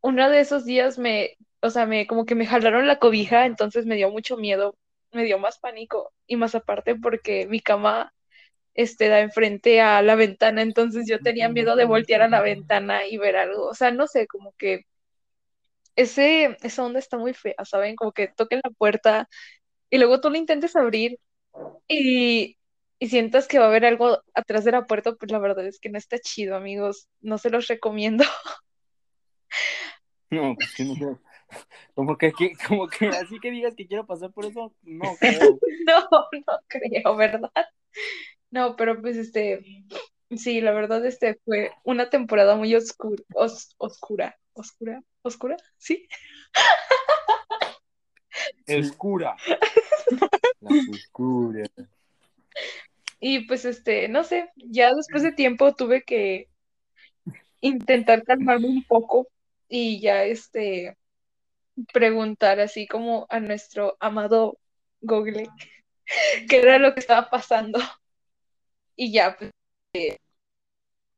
[0.00, 3.84] uno de esos días me, o sea, me como que me jalaron la cobija, entonces
[3.86, 4.74] me dio mucho miedo,
[5.12, 8.12] me dio más pánico y más aparte porque mi cama
[8.74, 13.06] este da enfrente a la ventana, entonces yo tenía miedo de voltear a la ventana
[13.06, 14.86] y ver algo, o sea, no sé, como que
[15.96, 17.96] ese, esa onda está muy fea, ¿saben?
[17.96, 19.28] Como que toquen la puerta
[19.90, 21.18] y luego tú la intentes abrir
[21.88, 22.56] y,
[22.98, 25.78] y sientas que va a haber algo atrás de la puerta, pues la verdad es
[25.78, 28.24] que no está chido, amigos, no se los recomiendo.
[30.30, 31.20] No, pues que no.
[31.94, 32.32] Como que,
[32.66, 35.58] como que así que digas que quiero pasar por eso, no creo.
[35.86, 37.52] No, no creo, ¿verdad?
[38.50, 39.60] No, pero pues este,
[40.30, 46.08] sí, la verdad este fue una temporada muy oscura, oscura, oscura, oscura, sí.
[48.66, 49.36] Escura.
[50.60, 51.64] La oscura.
[53.20, 56.50] Y pues este, no sé, ya después de tiempo tuve que
[57.62, 59.28] intentar calmarme un poco
[59.66, 60.98] y ya este
[61.92, 64.58] preguntar así como a nuestro amado
[65.00, 65.48] Google
[66.50, 67.78] qué era lo que estaba pasando.
[68.94, 69.50] Y ya, pues,
[69.94, 70.18] eh,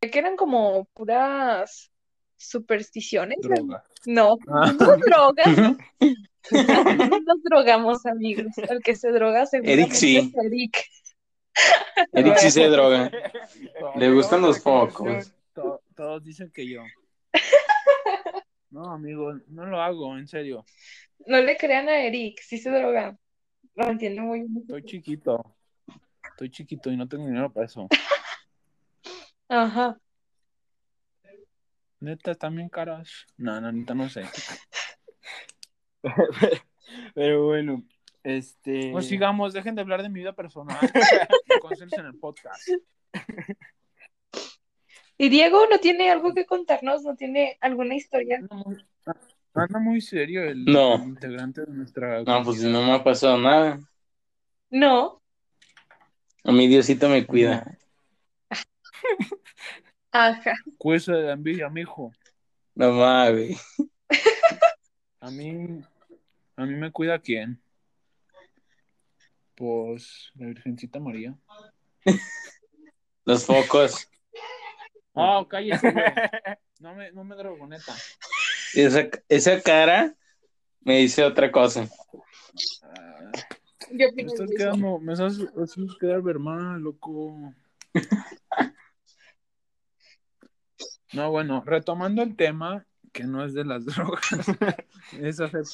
[0.01, 1.91] que eran como puras
[2.37, 3.39] supersticiones.
[3.41, 3.85] Droga.
[4.07, 4.73] No, Ah.
[4.79, 5.59] no drogas.
[5.59, 5.77] No
[7.21, 8.47] nos drogamos, amigos.
[8.57, 10.17] El que se droga seguramente Eric sí.
[10.19, 10.85] es Eric.
[12.13, 13.11] Eric sí se droga.
[13.97, 15.33] Le gustan los focos.
[15.55, 16.83] To- Todos dicen que yo.
[18.69, 20.67] No, amigo, no lo hago, en serio.
[21.27, 23.17] No le crean a Eric, sí se droga.
[23.75, 24.59] Lo entiendo muy bien.
[24.61, 25.57] Estoy chiquito.
[26.31, 27.89] Estoy chiquito y no tengo dinero para eso.
[29.49, 29.99] Ajá.
[32.01, 33.27] Neta, están bien caras.
[33.37, 34.25] No, no, neta, no sé.
[37.15, 37.83] Pero bueno,
[38.23, 38.91] este.
[38.93, 40.79] Pues sigamos, dejen de hablar de mi vida personal.
[41.61, 42.69] Concéntrense en el podcast.
[45.19, 48.39] Y Diego no tiene algo que contarnos, no tiene alguna historia.
[48.39, 48.85] Anda muy,
[49.55, 50.97] anda muy serio el, No.
[50.97, 52.23] el integrante de nuestra.
[52.23, 53.81] No, pues no me ha pasado nada.
[54.69, 55.23] No.
[56.45, 57.79] A mi Diosito me cuida.
[60.17, 60.55] Ajá.
[60.79, 62.11] Cuesta de la envidia, mijo.
[62.75, 63.61] No mames.
[65.21, 65.83] A mí,
[66.57, 67.61] a mí me cuida quién.
[69.55, 71.35] Pues la Virgencita María.
[73.27, 74.09] Los focos.
[75.15, 76.05] Ah, cállese, güey.
[76.81, 77.95] No me, no me drogo, neta.
[78.75, 80.15] Esa, esa cara
[80.81, 81.89] me dice otra cosa.
[82.83, 83.33] Ah,
[83.91, 87.53] Yo me estás quedando, me estás haciendo quedar ver mal, loco.
[91.13, 94.31] No, bueno, retomando el tema, que no es de las drogas,
[95.21, 95.71] es acerca,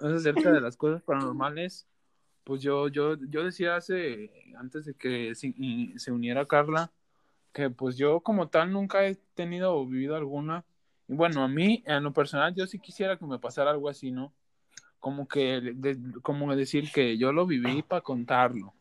[0.00, 1.86] es acerca de las cosas paranormales.
[2.44, 6.92] Pues yo, yo, yo decía hace, antes de que se, uniera Carla,
[7.52, 10.64] que pues yo como tal nunca he tenido o vivido alguna.
[11.08, 14.12] Y bueno, a mí, en lo personal, yo sí quisiera que me pasara algo así,
[14.12, 14.32] ¿no?
[15.00, 18.74] Como que, de- como decir que yo lo viví para contarlo.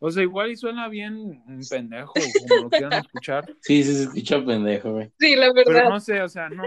[0.00, 3.46] O sea, igual y suena bien un pendejo, como lo quieran escuchar.
[3.60, 5.10] Sí, sí se escucha pendejo, güey.
[5.18, 5.90] Sí, la Pero verdad.
[5.90, 6.62] no sé, o sea, no.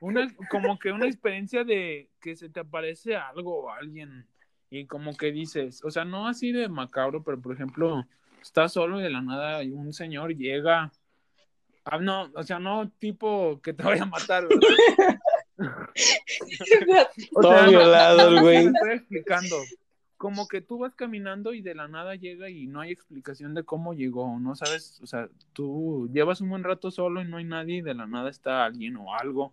[0.00, 4.26] Una, como que una experiencia de que se te aparece algo o alguien
[4.70, 8.06] y como que dices, o sea, no así de macabro, pero por ejemplo,
[8.42, 10.90] estás solo y de la nada y un señor llega.
[11.84, 14.48] Ah, no, o sea, no tipo que te vaya a matar,
[17.40, 18.64] Todo violado el güey.
[18.64, 19.56] me estoy explicando.
[20.16, 23.64] Como que tú vas caminando y de la nada llega y no hay explicación de
[23.64, 27.44] cómo llegó, no sabes, o sea, tú llevas un buen rato solo y no hay
[27.44, 29.52] nadie y de la nada está alguien o algo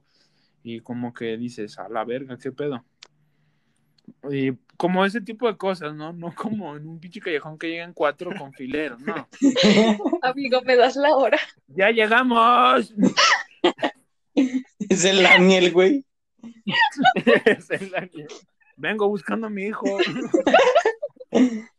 [0.63, 2.85] y como que dices, a la verga, qué pedo.
[4.29, 6.13] Y como ese tipo de cosas, ¿no?
[6.13, 9.27] No como en un pinche callejón que llegan cuatro con filero, no.
[10.21, 11.39] Amigo, ¿me das la hora?
[11.67, 12.93] ¡Ya llegamos!
[14.89, 16.05] Es el Daniel, güey.
[17.45, 18.27] Es el ángel.
[18.81, 19.85] Vengo buscando a mi hijo.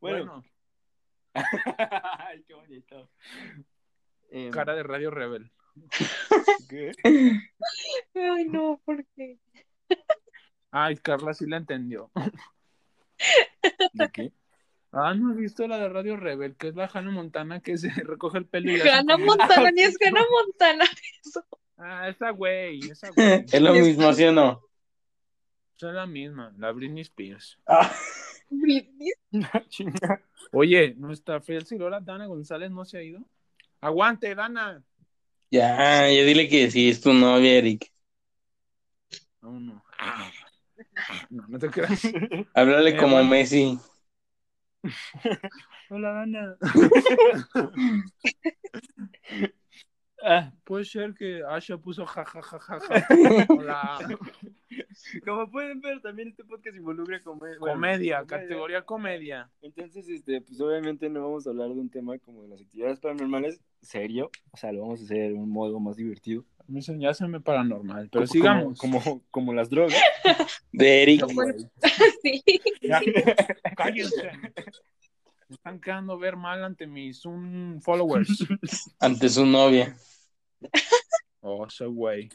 [0.00, 0.44] Bueno.
[0.44, 0.44] Bueno,
[2.28, 3.10] Ay, qué bonito.
[4.30, 5.50] Em, cara de Radio Rebel.
[6.68, 6.92] ¿qué?
[8.14, 9.38] Ay, no, ¿por qué?
[10.70, 12.10] Ay, Carla sí la entendió.
[13.94, 14.32] ¿De qué?
[14.92, 16.54] Ah, ¿no has visto la de Radio Rebel?
[16.56, 19.96] Que es la Hannah Montana que se recoge el pelo y como- Montana, ni es
[19.96, 20.84] Gana Montana.
[21.78, 23.46] Ah, esa güey, esa güey.
[23.50, 24.63] Es lo mismo, ¿sí o no?
[25.76, 27.58] Es la misma, la Britney Spears.
[27.66, 27.90] Ah,
[28.50, 29.10] Britney.
[29.68, 30.22] Chinga.
[30.52, 33.20] Oye, nuestra fiel seguidora Dana González no se ha ido.
[33.80, 34.82] Aguante, Dana.
[35.50, 37.90] ya, ya dile que sí, es tu novia, Eric.
[39.42, 39.82] No, no.
[39.98, 40.30] Ah,
[41.30, 42.02] No, no te creas.
[42.54, 43.30] Háblale Eh, como bueno.
[43.30, 43.78] Messi.
[45.90, 46.56] Hola, Dana.
[50.22, 53.46] Ah, Puede ser que Asha puso ja, ja, ja, ja, ja.
[53.48, 53.98] Hola.
[55.24, 59.50] Como pueden ver, también este podcast involucra come- bueno, Comedia, categoría comedia.
[59.62, 63.00] Entonces, este, pues obviamente no vamos a hablar de un tema como de las actividades
[63.00, 66.44] paranormales serio, o sea, lo vamos a hacer de un modo más divertido.
[66.60, 68.78] A mí ya se me paranormal, pero Como- sigamos.
[68.78, 69.94] Como, como, como las drogas.
[70.72, 71.22] De Eric.
[72.22, 72.42] Sí.
[72.80, 73.02] Ya,
[73.76, 74.30] cállense.
[75.48, 78.46] Me están quedando ver mal ante mis un followers.
[78.98, 79.94] Ante su novia.
[81.42, 82.30] Oh, ese güey.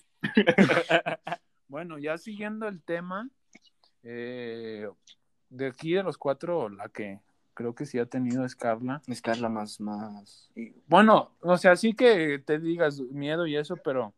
[1.70, 3.30] Bueno, ya siguiendo el tema,
[4.04, 4.90] eh,
[5.50, 7.20] de aquí de los cuatro, la que
[7.54, 9.02] creo que sí ha tenido es Carla.
[9.08, 10.50] Es Carla más, más.
[10.56, 14.14] Y, bueno, o sea, sí que te digas miedo y eso, pero,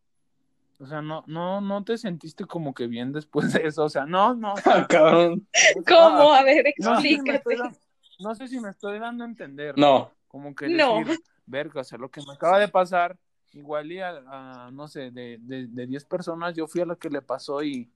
[0.80, 4.06] o sea, no, no, no te sentiste como que bien después de eso, o sea,
[4.06, 4.54] no, no.
[4.54, 5.46] o sea, Ah, cabrón.
[5.88, 6.34] ¿Cómo?
[6.34, 7.78] A ver, no, sé si me explícate.
[8.20, 9.78] no sé si me estoy dando a entender.
[9.78, 10.12] No.
[10.30, 11.00] Como que No.
[11.00, 13.18] decir, verga, o sea, lo que me acaba de pasar,
[13.54, 16.96] igual y a, a, no sé, de, de, de 10 personas, yo fui a la
[16.96, 17.90] que le pasó y,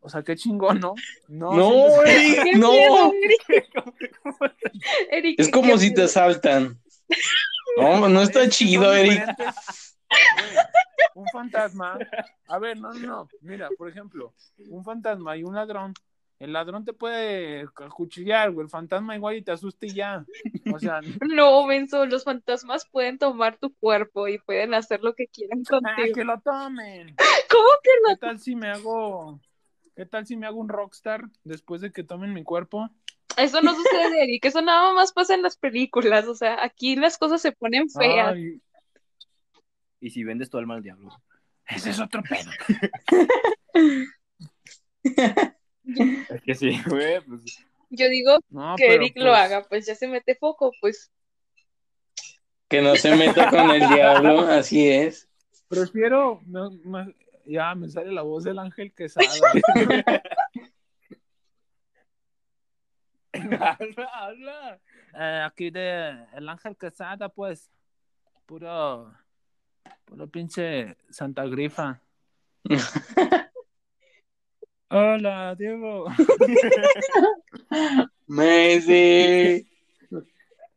[0.00, 0.94] o sea, qué chingón, ¿no?
[1.28, 2.72] No, No, Eric, ¡Qué no.
[2.72, 3.70] miedo, Eric!
[5.10, 6.80] Eric, Es como si te asaltan.
[7.76, 9.22] No, no está chido, Eric.
[11.14, 11.98] un fantasma.
[12.48, 13.28] A ver, no, no, no.
[13.40, 14.34] Mira, por ejemplo,
[14.68, 15.94] un fantasma y un ladrón.
[16.42, 18.64] El ladrón te puede cuchillar, güey.
[18.64, 20.26] El fantasma igual y te asusta y ya.
[20.74, 21.00] O sea,
[21.32, 25.70] No, Benzo, los fantasmas pueden tomar tu cuerpo y pueden hacer lo que quieran ah,
[25.70, 26.14] contigo.
[26.16, 27.14] que lo tomen.
[27.48, 29.40] ¿Cómo que ¿Qué tal si me hago,
[29.94, 32.90] qué tal si me hago un rockstar después de que tomen mi cuerpo?
[33.36, 37.18] Eso no sucede, Eric, eso nada más pasa en las películas, o sea, aquí las
[37.18, 38.34] cosas se ponen feas.
[38.34, 38.60] Ay,
[40.00, 41.22] Y si vendes tu alma al diablo.
[41.68, 42.50] ese es otro pedo.
[46.30, 47.42] Es que sí, güey, pues.
[47.90, 51.10] Yo digo No, que Eric lo pues, haga, pues ya se mete foco, pues
[52.68, 55.28] Que no se meta con el diablo, así es.
[55.68, 56.40] Prefiero,
[57.44, 59.26] ya me sale la voz del ángel quesada.
[63.32, 64.80] habla, habla.
[65.18, 67.70] Eh, aquí de el ángel quesada, pues,
[68.46, 69.14] puro,
[70.04, 72.00] puro pinche Santa Grifa.
[74.94, 76.04] Hola, Diego.
[78.26, 79.66] Messi.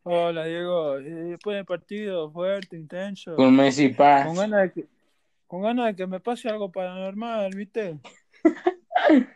[0.04, 1.00] Hola, Diego.
[1.00, 3.36] Eh, Después del partido, fuerte, intenso.
[3.36, 4.26] Con Messi Paz.
[4.26, 4.88] Con ganas de que,
[5.48, 8.00] con ganas de que me pase algo paranormal, ¿viste?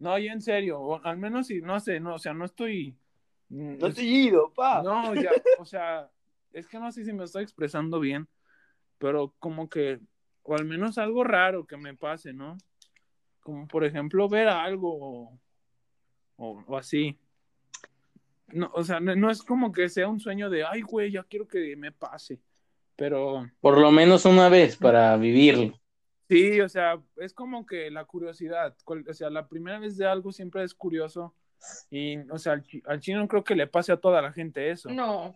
[0.00, 2.94] No, yo en serio, o al menos si, no sé, no, o sea, no estoy...
[3.48, 4.80] mm, No he ido, pa.
[4.80, 6.08] No, ya, o sea,
[6.52, 8.28] es que no sé si me estoy expresando bien,
[8.98, 9.98] pero como que,
[10.44, 12.56] o al menos algo raro que me pase, ¿no?
[13.48, 15.32] Como por ejemplo ver algo
[16.36, 17.16] o, así.
[18.48, 21.22] No, o sea, no, no es como que sea un sueño de, ay, güey, ya
[21.22, 22.38] quiero que me pase,
[22.94, 25.80] pero Por lo menos una vez para vivirlo.
[26.28, 30.06] sí, o sea, es como que la curiosidad, cual- o sea, la primera vez de
[30.06, 31.34] algo siempre es curioso
[31.90, 34.90] y, o sea, al, al chino creo que le pase a toda la gente eso.
[34.90, 35.34] no.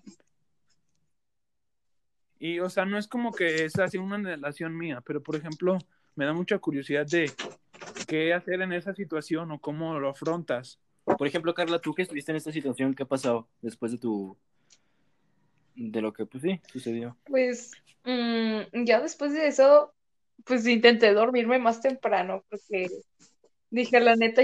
[2.38, 5.78] Y, o sea, no es como que es así una relación mía, pero por ejemplo,
[6.14, 7.30] me da mucha curiosidad de
[8.12, 10.78] qué hacer en esa situación o cómo lo afrontas.
[11.04, 14.36] Por ejemplo, Carla, tú que estuviste en esta situación, ¿qué ha pasado después de tu.
[15.74, 17.16] de lo que, pues sí, sucedió?
[17.24, 17.72] Pues
[18.04, 19.94] mm, ya después de eso,
[20.44, 22.88] pues intenté dormirme más temprano, porque
[23.70, 24.42] dije, la neta,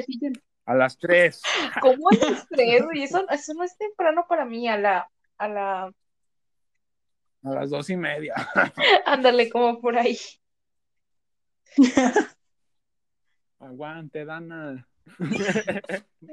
[0.64, 1.42] A las tres.
[1.82, 2.84] ¿cómo a las tres?
[2.94, 5.82] Y eso, eso no es temprano para mí, a la, a la,
[7.42, 8.34] A las dos y media.
[9.04, 10.16] ándale, como por ahí.
[13.60, 14.86] Aguante, Dana.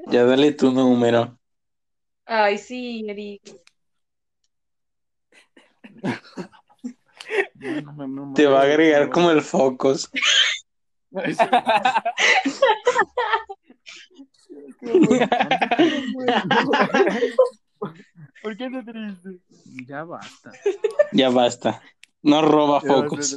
[0.06, 1.38] Ya dale tu número.
[2.24, 3.42] Ay, sí, Eric.
[7.54, 10.10] No, no me- no me- Te va a agregar como el Focus.
[18.42, 19.40] ¿Por qué te triste?
[19.86, 20.52] Ya basta.
[21.12, 21.82] Ya basta.
[22.22, 23.36] No roba focos.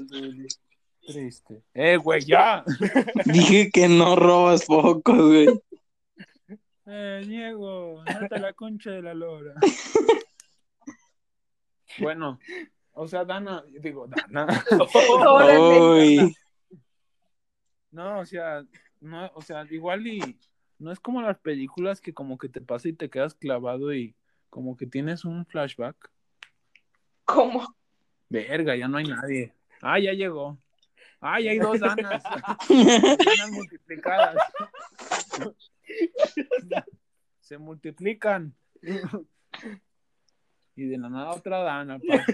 [1.10, 1.64] Triste.
[1.74, 2.64] Eh, güey, ya.
[3.26, 5.48] Dije que no robas focos, güey.
[6.86, 9.56] Eh, Diego, nata la concha de la lora.
[11.98, 12.40] Bueno,
[12.94, 14.48] o sea, Dana, digo, Dana.
[15.68, 16.34] Uy.
[17.92, 18.64] No, o sea,
[19.02, 20.40] no, o sea, igual y
[20.78, 24.16] no es como las películas que como que te pasa y te quedas clavado y
[24.50, 26.10] como que tienes un flashback.
[27.26, 27.76] ¿Cómo?
[28.30, 29.54] Verga, ya no hay nadie.
[29.82, 30.58] Ah, ya llegó.
[31.22, 32.24] Ah, ya hay dos danas.
[32.70, 34.36] danas multiplicadas.
[37.60, 38.56] multiplican.
[40.76, 42.00] y de la nada otra dana.
[42.00, 42.26] pa.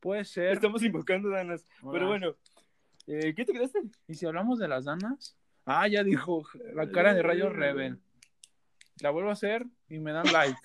[0.00, 0.52] Puede ser.
[0.52, 1.64] Estamos invocando danas.
[1.92, 2.36] Pero bueno,
[3.06, 3.80] eh, ¿qué te quedaste?
[4.06, 5.36] ¿Y si hablamos de las danas?
[5.64, 8.00] Ah, ya dijo la cara de Rayo Rebel.
[9.00, 10.58] La vuelvo a hacer y me dan like.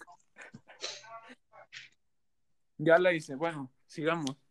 [2.78, 3.36] Ya la hice.
[3.36, 4.43] Bueno, sigamos.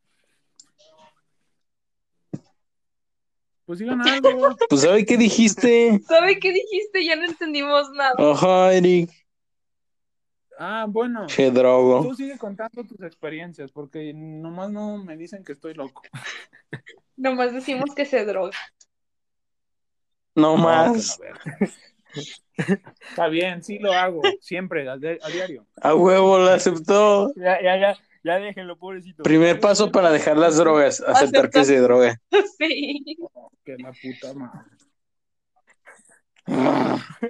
[3.66, 4.30] Pues digan algo.
[4.68, 6.00] Pues, ¿sabe qué dijiste?
[6.06, 7.04] ¿Sabe qué dijiste?
[7.04, 8.14] Ya no entendimos nada.
[8.18, 9.10] Ajá, Eric.
[10.58, 11.26] Ah, bueno.
[11.34, 12.02] Qué drogo.
[12.02, 16.02] Tú sigue contando tus experiencias, porque nomás no me dicen que estoy loco.
[17.16, 18.56] Nomás decimos que se droga.
[20.34, 21.20] No No, más.
[22.56, 25.66] Está bien, sí lo hago, siempre, a, di- a diario.
[25.80, 27.32] A huevo lo aceptó.
[27.36, 29.22] Ya, ya, ya, ya déjenlo, pobrecito.
[29.22, 32.18] Primer paso para dejar las drogas, aceptar que se droga.
[32.58, 33.16] Sí.
[33.64, 34.60] Que la puta madre.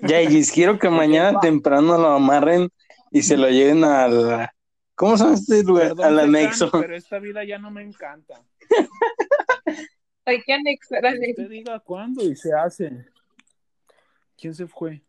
[0.02, 2.68] Yayis, quiero que mañana temprano lo amarren
[3.10, 4.54] y se lo lleven a la...
[4.94, 5.88] ¿Cómo se llama este lugar?
[5.88, 6.70] Perdón, Al anexo.
[6.70, 8.42] Pero esta vida ya no me encanta.
[10.24, 13.06] Hay que anexar a Que usted diga cuándo y se hace.
[14.38, 15.02] ¿Quién se fue?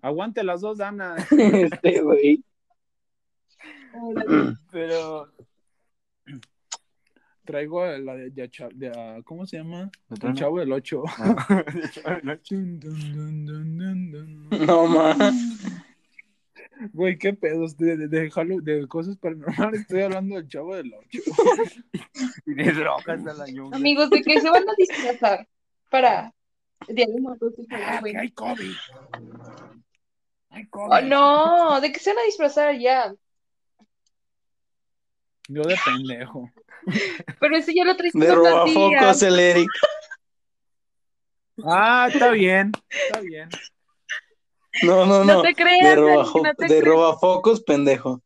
[0.00, 1.16] Aguante las dos, Dana.
[1.30, 2.44] Este güey.
[4.72, 5.28] Pero.
[7.44, 9.90] Traigo la de, de- de- de- ¿cómo se llama?
[10.08, 11.02] ¿De El chavo del 8.
[12.22, 12.36] No.
[14.66, 15.18] No más.
[16.92, 18.30] Güey, qué pedos de, de, de,
[18.62, 19.80] de cosas paranormales.
[19.82, 21.18] Estoy hablando del chavo del 8.
[22.46, 23.76] Y de drogas a la ñonga.
[23.76, 25.48] Amigos, ¿de qué se van a disfrazar
[25.90, 26.32] para
[26.88, 28.18] Día de Muertos Halloween?
[28.18, 28.72] Hay COVID.
[30.50, 30.92] Hay COVID.
[30.92, 33.12] Oh, no, ¿de qué se van a disfrazar ya?
[35.48, 36.50] Yo de pendejo.
[37.40, 39.68] Pero ese ya lo traes De robafocos el Eric.
[41.64, 42.72] Ah, está bien.
[42.88, 43.48] Está bien.
[44.82, 45.42] No, no, No no.
[45.42, 46.84] te creas, De, robajo- no te de creas.
[46.84, 48.22] robafocos, pendejo.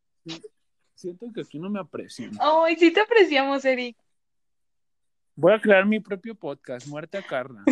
[0.95, 2.31] Siento que aquí no me aprecian.
[2.41, 3.97] Ay, sí te apreciamos, Eric.
[5.35, 7.63] Voy a crear mi propio podcast, Muerte a Carla.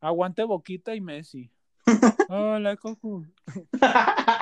[0.00, 1.50] Aguante Boquita y Messi.
[2.28, 3.24] Hola, Coco.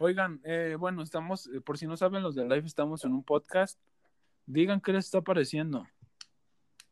[0.00, 3.24] Oigan, eh, bueno, estamos, eh, por si no saben los de live, estamos en un
[3.24, 3.76] podcast.
[4.46, 5.88] Digan qué les está pareciendo.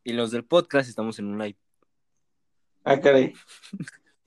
[0.02, 1.56] Y los del podcast estamos en un live.
[2.82, 3.32] Ah, caray.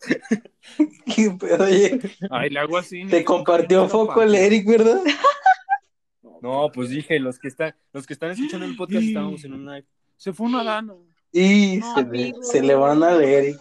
[1.13, 1.99] ¿Qué pedo, oye?
[2.31, 3.05] Ay, le hago así.
[3.05, 5.01] Te compartió foco el Eric, ¿verdad?
[6.41, 9.65] No, pues dije, los que están, los que están escuchando el podcast estábamos en un
[9.65, 9.85] live.
[10.15, 11.05] Se fue una dano.
[11.33, 13.57] Y No, se, le, se le van al Eric.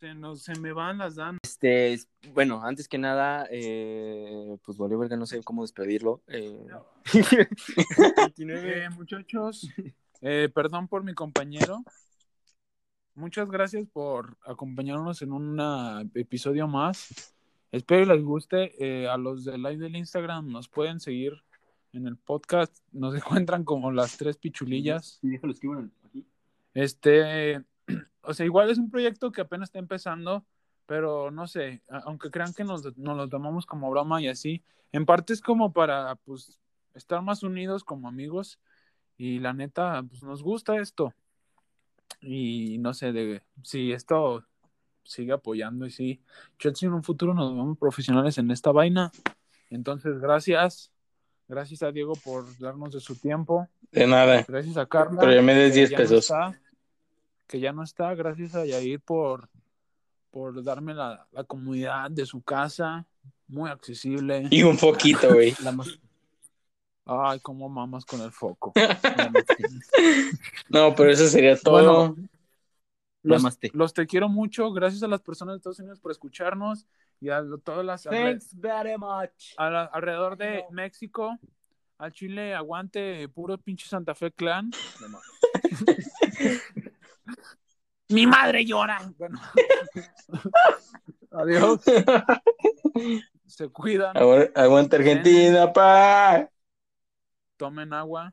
[0.00, 1.38] Se, nos, se me van las danas.
[1.62, 6.20] Este, es- bueno, antes que nada, eh, pues verga, no sé cómo despedirlo.
[6.26, 6.66] Eh...
[8.16, 8.84] 29.
[8.84, 9.68] Eh, muchachos,
[10.22, 11.84] eh, perdón por mi compañero.
[13.14, 17.32] Muchas gracias por acompañarnos en un episodio más.
[17.70, 18.72] Espero les guste.
[18.84, 21.44] Eh, a los de live del Instagram nos pueden seguir
[21.92, 22.76] en el podcast.
[22.90, 23.14] Nos
[23.46, 25.20] encuentran como las tres pichulillas.
[25.20, 26.26] Sí, déjalo aquí.
[26.74, 27.64] Este,
[28.22, 30.44] o sea, igual es un proyecto que apenas está empezando,
[30.86, 35.06] pero no sé, aunque crean que nos, nos lo tomamos como broma y así, en
[35.06, 36.58] parte es como para, pues,
[36.94, 38.58] estar más unidos como amigos
[39.16, 41.14] y la neta, pues, nos gusta esto.
[42.20, 44.44] Y no sé, de si esto
[45.04, 46.20] sigue apoyando y sí,
[46.58, 49.10] chance en un futuro nos vemos profesionales en esta vaina.
[49.70, 50.92] Entonces, gracias.
[51.48, 53.68] Gracias a Diego por darnos de su tiempo.
[53.90, 54.44] De nada.
[54.46, 55.20] Gracias a Carla.
[55.20, 56.18] Pero ya me des que 10 ya no pesos.
[56.20, 56.60] está,
[57.46, 58.14] que ya no está.
[58.14, 59.50] Gracias a Yair por,
[60.32, 63.06] por darme la, la comodidad de su casa.
[63.46, 64.48] Muy accesible.
[64.50, 65.54] Y un foquito, güey.
[65.74, 66.00] Más...
[67.04, 68.72] Ay, cómo mamas con el foco.
[70.68, 72.14] No, pero eso sería todo.
[72.14, 72.28] Bueno,
[73.22, 73.70] los, Namaste.
[73.74, 74.72] los te quiero mucho.
[74.72, 76.86] Gracias a las personas de Estados Unidos por escucharnos
[77.20, 79.52] y a todas las alre- very much.
[79.58, 81.38] a la- alrededor de México.
[81.98, 84.70] Al Chile, aguante, puro pinche Santa Fe clan.
[88.12, 88.98] Mi madre llora.
[89.18, 89.40] Bueno.
[91.32, 91.80] Adiós.
[93.46, 96.48] Se cuidan, Agu- Aguanta Argentina, pa.
[97.56, 98.32] tomen agua.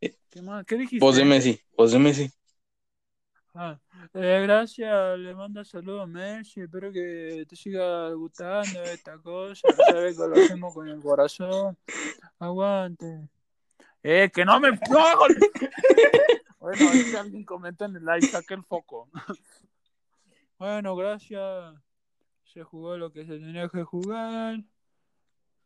[0.00, 0.64] ¿Qué más?
[0.64, 1.04] ¿Qué dijiste?
[1.04, 2.30] Voz de Messi, voz de Messi.
[3.52, 3.76] Ah,
[4.14, 10.16] eh, gracias, le mando saludos a Messi, espero que te siga gustando esta cosa, sabes
[10.16, 11.76] que lo hacemos con el corazón,
[12.38, 13.28] aguante.
[14.04, 14.70] Eh, que no me...
[14.70, 14.78] ¡No!
[16.78, 19.08] Bueno, ahí que alguien comenta en el live, saque el foco.
[20.58, 21.74] bueno, gracias,
[22.44, 24.60] se jugó lo que se tenía que jugar.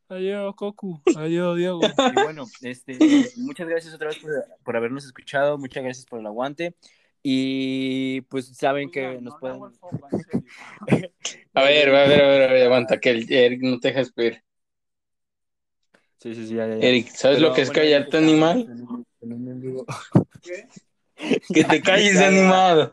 [0.09, 1.81] Adiós, Cocu, adiós, Diego.
[2.13, 2.99] Y bueno, este,
[3.37, 4.31] muchas gracias otra vez por,
[4.63, 6.75] por habernos escuchado, muchas gracias por el aguante.
[7.23, 9.73] Y pues saben que nos no pueden...
[9.73, 10.09] foco.
[11.55, 14.01] A ver, a ver, a ver, a ver, aguanta, que el Eric no te deja
[14.01, 14.43] esperar.
[16.19, 16.87] Sí, sí, sí, ya, ya, ya.
[16.87, 18.67] Eric, ¿sabes Pero, lo que es bueno, callarte, animal?
[18.69, 19.87] en un- en un en vivo.
[20.43, 20.67] ¿Qué?
[21.55, 22.93] Que te calles, animado.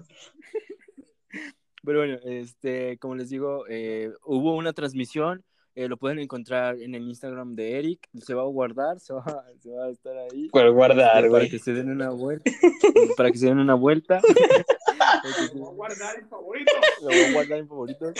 [1.84, 5.44] Pero bueno, este, como les digo, eh, hubo una transmisión,
[5.74, 9.46] eh, lo pueden encontrar en el Instagram de Eric, se va a guardar, se va,
[9.60, 10.48] se va a estar ahí.
[10.50, 11.50] Por guardar, este, para güey.
[11.50, 12.52] que se den una vuelta.
[13.18, 14.22] para que se den una vuelta.
[14.22, 16.72] Para se- Voy a guardar el favorito.
[17.02, 18.14] lo voy a guardar en favoritos.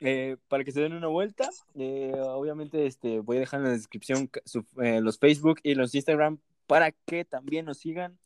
[0.00, 3.72] Eh, para que se den una vuelta, eh, obviamente este, voy a dejar en la
[3.72, 8.18] descripción su- eh, los Facebook y los Instagram para que también nos sigan.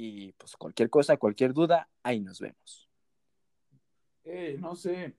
[0.00, 2.88] Y pues cualquier cosa, cualquier duda, ahí nos vemos.
[4.24, 5.16] Eh, no sé.